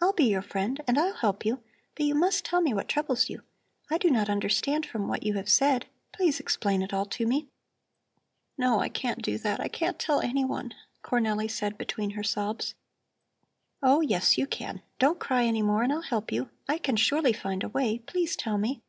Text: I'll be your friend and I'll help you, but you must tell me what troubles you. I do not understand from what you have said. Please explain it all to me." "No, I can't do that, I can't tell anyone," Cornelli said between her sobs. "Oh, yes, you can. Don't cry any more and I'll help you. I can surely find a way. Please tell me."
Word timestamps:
I'll 0.00 0.12
be 0.12 0.24
your 0.24 0.42
friend 0.42 0.80
and 0.88 0.98
I'll 0.98 1.14
help 1.14 1.44
you, 1.46 1.62
but 1.94 2.04
you 2.06 2.16
must 2.16 2.44
tell 2.44 2.60
me 2.60 2.74
what 2.74 2.88
troubles 2.88 3.30
you. 3.30 3.42
I 3.88 3.98
do 3.98 4.10
not 4.10 4.28
understand 4.28 4.84
from 4.84 5.06
what 5.06 5.22
you 5.22 5.34
have 5.34 5.48
said. 5.48 5.86
Please 6.12 6.40
explain 6.40 6.82
it 6.82 6.92
all 6.92 7.04
to 7.06 7.24
me." 7.24 7.46
"No, 8.58 8.80
I 8.80 8.88
can't 8.88 9.22
do 9.22 9.38
that, 9.38 9.60
I 9.60 9.68
can't 9.68 9.96
tell 9.96 10.18
anyone," 10.20 10.74
Cornelli 11.04 11.48
said 11.48 11.78
between 11.78 12.10
her 12.18 12.24
sobs. 12.24 12.74
"Oh, 13.80 14.00
yes, 14.00 14.36
you 14.36 14.48
can. 14.48 14.82
Don't 14.98 15.20
cry 15.20 15.44
any 15.44 15.62
more 15.62 15.84
and 15.84 15.92
I'll 15.92 16.00
help 16.02 16.32
you. 16.32 16.50
I 16.68 16.78
can 16.78 16.96
surely 16.96 17.32
find 17.32 17.62
a 17.62 17.68
way. 17.68 18.00
Please 18.00 18.34
tell 18.34 18.58
me." 18.58 18.82